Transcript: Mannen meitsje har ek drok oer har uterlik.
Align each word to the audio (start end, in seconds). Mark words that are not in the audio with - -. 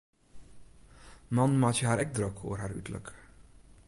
Mannen 1.39 1.59
meitsje 1.65 1.87
har 1.91 2.03
ek 2.05 2.15
drok 2.21 2.43
oer 2.47 2.63
har 2.65 2.77
uterlik. 2.81 3.13